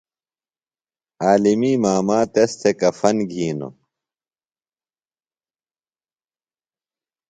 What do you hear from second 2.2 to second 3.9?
تس تھےۡ کفن گِھینوۡ۔